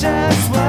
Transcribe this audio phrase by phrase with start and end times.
[0.00, 0.67] just what